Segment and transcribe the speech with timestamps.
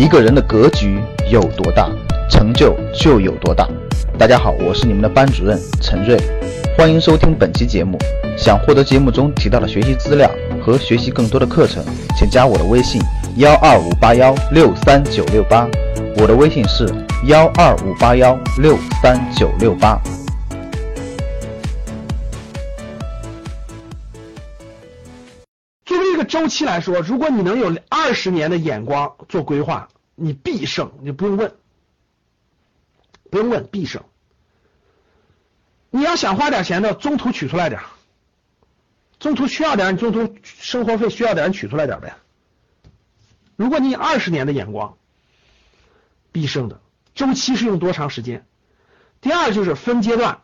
[0.00, 0.98] 一个人的格局
[1.30, 1.86] 有多大，
[2.30, 3.68] 成就就有多大。
[4.18, 6.18] 大家好，我是你们的班主任陈瑞，
[6.74, 7.98] 欢迎收听本期节目。
[8.34, 10.30] 想获得节目中提到的学习资料
[10.64, 11.84] 和学习更多的课程，
[12.16, 12.98] 请加我的微信
[13.36, 15.68] 幺二五八幺六三九六八。
[16.16, 16.88] 我的微信是
[17.26, 20.00] 幺二五八幺六三九六八。
[25.84, 29.86] 作为一个周期来说，如果你能有二十年的眼光做规划，
[30.20, 31.54] 你必胜，你不用问，
[33.30, 34.04] 不用问，必胜。
[35.88, 37.80] 你要想花点钱的，中途取出来点，
[39.18, 42.16] 中途需要点，你中途生活费需要点，你取出来点呗。
[43.56, 44.98] 如果你以二十年的眼光，
[46.32, 46.82] 必胜的。
[47.14, 48.46] 周期是用多长时间？
[49.22, 50.40] 第二就是分阶段，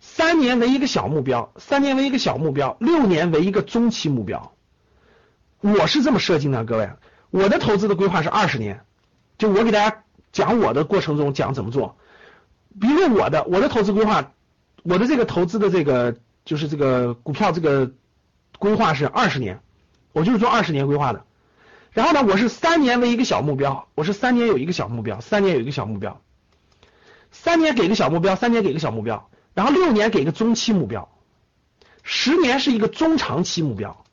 [0.00, 4.54] 三年为一个小目标，三年为一个小目标，六年为一个中期目标。
[5.60, 6.90] 我是这么设计的，各位，
[7.30, 8.85] 我的投资的规划是二十年，
[9.38, 11.96] 就我给大家讲我的过程中讲怎么做。
[12.80, 14.32] 比如说我的我的投资规划，
[14.82, 17.92] 我的这个投资的这个就是这个股票这个
[18.58, 19.60] 规划是二十年，
[20.12, 21.24] 我就是做二十年规划的。
[21.92, 26.20] 然后呢，我是三年为一个小目标，我是三年有一个小目标，三年有一个小目标，
[27.30, 31.08] 三年给个小目标，三年给个小目标，然后六年给个中期目标，
[32.02, 34.04] 十年是一个中长期目标，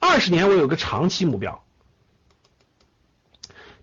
[0.00, 1.63] 二十年我有个长期目标。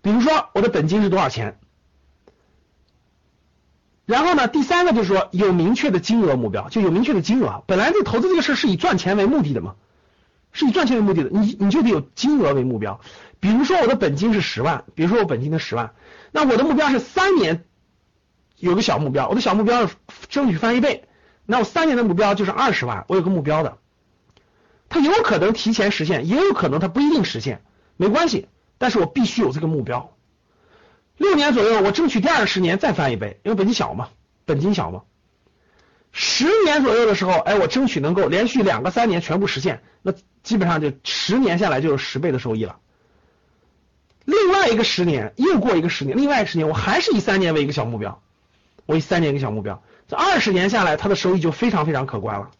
[0.02, 1.58] 比如说我的本金是多少钱？
[4.04, 7.64] 然后呢，第三个就是说有明确的金额目标，就有明确的金额。
[7.66, 9.76] 本来这投资这个事是以赚钱为目的的嘛。
[10.54, 13.00] 是以赚钱为目的的，你你就得有金额为目标。
[13.40, 15.94] 比如说我的本金是十万，比如说我本金的十万，
[16.30, 17.64] 那我的目标是三年
[18.58, 19.94] 有个小目标，我的小目标是
[20.28, 21.04] 争取翻一倍，
[21.46, 23.78] 那我三年的目标就是二十万，我有个目标的。
[24.90, 27.62] 它有可能提前实现，也有可能它不一定实现，
[27.96, 28.46] 没关系，
[28.82, 30.12] 但是我必须有这个目标。
[31.16, 34.08] 六年左右，我争取第二十年再翻一倍，因为本金小嘛，
[34.44, 35.04] 本金小嘛。
[36.10, 40.12] 十年左右的时候，哎，我争取能够连续两个三年全部实现，那
[40.42, 42.80] 基本上就十年下来就有十倍的收益了。
[44.24, 48.20] 另外一个十年又过一个十年，另外一个十年我还是以三年为一个小目标，
[48.86, 52.50] 我以三年一个小目标，这二十年下来，它的收益就非常非常可观了。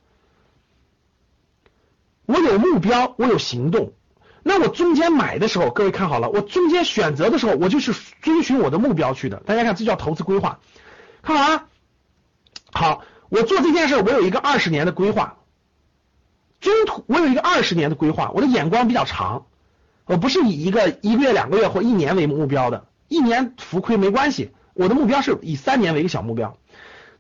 [2.26, 3.92] 我有目标，我有行动，
[4.42, 9.42] 那我中间买的时候，各位看好了，我中间选择的时候，我就是遵循我的目标去的。
[9.46, 10.58] 大家看，这叫投资规划，
[11.22, 11.66] 看好啊，
[12.72, 13.04] 好。
[13.28, 15.38] 我做这件事，我有一个二十年的规划，
[16.60, 19.46] 中途我有一个二十年的规划，我的眼光比较长，
[20.04, 26.58] 我不是以一个一个月、两个月或一年为目标的，一年浮亏没关系，我的目标是以三年为一个小目标。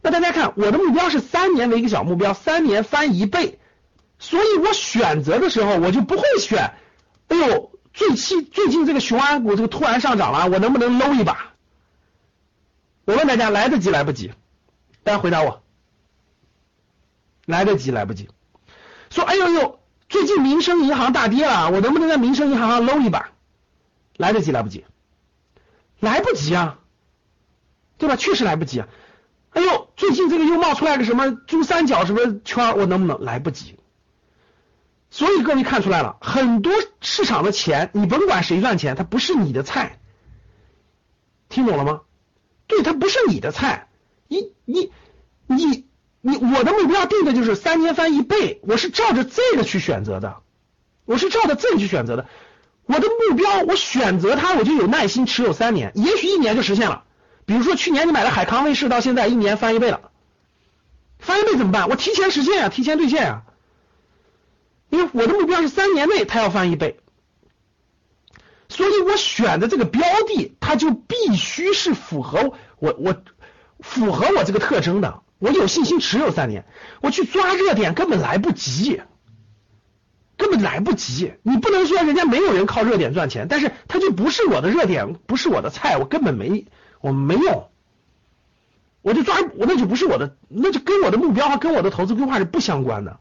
[0.02, 3.58] 那大家看，我的目标是三年为一个小目标，三年翻一倍，
[4.18, 6.74] 所以我选择的时候，我就不会选，
[7.32, 11.54] 哎呦，最近最近这个雄安股这个突然上涨了，我能不能搂一把？
[13.06, 14.34] 我问大家，来得及来不及？
[15.02, 15.62] 大家回答我。
[17.46, 18.28] 来得及，来不及。
[19.08, 23.30] 说，哎呦呦，最近民生银行大跌了，我能不能在民生银行上搂一把？
[24.18, 24.84] 来得及，来不及？
[26.00, 26.80] 来不及啊，
[27.96, 28.16] 对吧？
[28.16, 28.80] 确实来不及。
[28.80, 28.88] 啊。
[29.52, 33.24] 哎呦，最近这个又冒出来个什么珠三角什么圈，我能不能？
[33.24, 33.78] 来不及。
[35.12, 40.00] 所以各位看出来了，很多市场的钱，你甭管谁赚钱，它不是你的菜。
[41.48, 42.00] 听懂了吗？
[42.66, 43.86] 对，它不是你的菜。
[44.26, 44.90] 你你
[45.46, 45.86] 你。
[46.24, 50.36] 你我的目标定的就是三年翻一倍，我是照着这个去选择的，
[51.04, 52.28] 我是照着这个去选择的。
[52.86, 57.02] 我的目标，我选择它，我就有耐心持有三年，也许一年就实现了。
[57.44, 60.12] 比如说去年你买了海康卫视，到现在一年翻一倍了，
[61.18, 61.88] 翻一倍怎么办？
[61.88, 63.42] 我提前实现啊，提前兑现啊。
[64.92, 67.00] 因为我的目标是三年内它要翻一倍，
[68.68, 73.16] 所以我选的这个标的，它就必须是符合我我
[73.80, 75.22] 符合我这个特征的。
[75.38, 76.66] 我有信心持有三年，
[77.00, 79.00] 我去抓热点根本来不及，
[80.36, 81.32] 根本来不及。
[81.42, 86.66] 你不能说人家没有人靠热点赚钱，但是它就不是我的热点，不是我的菜，我根本没
[87.00, 87.70] 我没有，
[89.00, 93.18] 我就抓我那就不是我的，那就跟我的目标和跟我的投资规划是不相关的。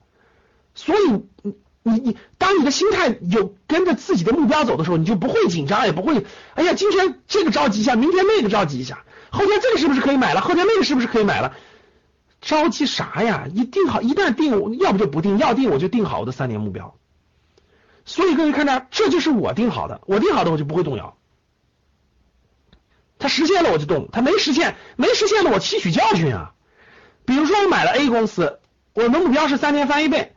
[0.74, 10.42] 所以你你，当你的心态有跟着自己的目标走的时候，你就不会紧张，也不会哎呀，今天这个着急一下，明天那个着急一下，后天这个是不是可以买了？
[10.42, 11.56] 后天那个是不是可以买了？
[12.39, 13.48] 着急啥呀？
[13.54, 16.95] 一定好，一旦定，要不就不定，要定我就定好我的三年目标。
[18.06, 21.18] 所以各位看着，这就是我定好的，我定好的我就不会动摇。
[23.19, 26.54] 它实现了我就动，它没实现，没实现了我吸取教训啊。
[27.25, 28.60] 比如说我买了 A 公司，
[28.94, 30.33] 我的目标是三年翻一倍，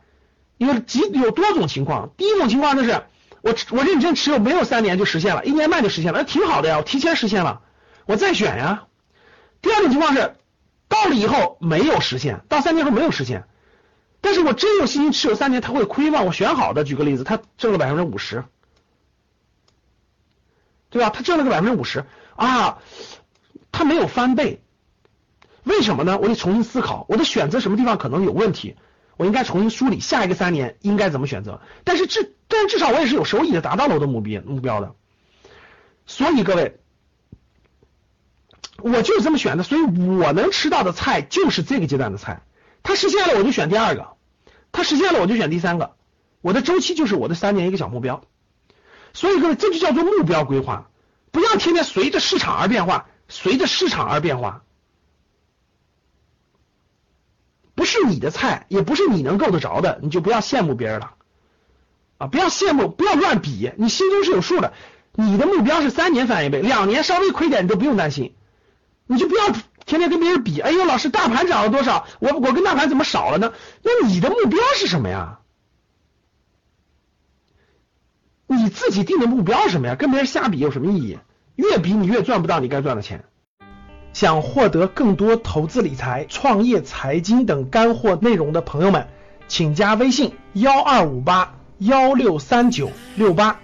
[0.57, 2.11] 有几有多种情况。
[2.17, 3.03] 第一种情况就是
[3.41, 7.61] 我我认真持有没有三年就实现了，一年半就实现了，那挺好的呀，我提前实现了，
[8.05, 8.87] 我再选呀。
[9.61, 10.35] 第二种情况是
[10.87, 13.45] 到了以后没有实现，到三年后没有实现，
[14.21, 16.21] 但是我真有信心持有三年，它会亏吗？
[16.21, 18.43] 我选好的，举个例子，它挣了百分之五十，
[20.89, 21.09] 对吧？
[21.09, 22.05] 它挣了个百分之五十
[22.35, 22.79] 啊，
[23.71, 24.61] 它没有翻倍，
[25.63, 26.17] 为什么呢？
[26.19, 28.75] 我得重新思考，我的选择什么地方可能有问题。
[29.17, 34.95] 我应该重新梳理下一个三年应该怎么选择，但是至但至少我也是有收益的，达到了我的目标目标的。
[36.05, 36.79] 所以各位，
[38.77, 42.43] 我就是这么选的，所以我能吃到的菜就是这个阶段的菜。
[42.83, 44.09] 它实现了我就选第二个，
[44.71, 45.95] 它实现了我就选第三个。
[46.41, 48.23] 我的周期就是我的三年一个小目标。
[49.13, 50.89] 所以各位，这就叫做目标规划，
[51.31, 54.61] 不要天天随着市场而变化，随着市场而变化。
[57.63, 61.13] 不是你的菜，也不是你能够得着的，你就不要羡慕别人了
[62.17, 62.27] 啊！
[62.27, 64.73] 不要羡慕，不要乱比，你心中是有数的。
[65.13, 68.35] 你的目标是三年翻一倍，两年稍微亏点你都不用担心，
[69.07, 69.47] 你就不要
[69.85, 70.59] 天天跟别人比。
[70.59, 72.07] 哎呦，老师，大盘涨了多少？
[72.19, 73.53] 我我跟大盘怎么少了呢？
[73.81, 75.39] 那你的目标是什么呀？
[78.47, 79.95] 你自己定的目标是什么呀？
[79.95, 81.19] 跟别人瞎比有什么意义？
[81.55, 83.25] 越比你越赚不到你该赚的钱。
[84.15, 89.09] 想获得更多投资理财、创业财经等干货内容的朋友们，
[89.49, 93.59] 请加微信：幺二五八幺六三九六八。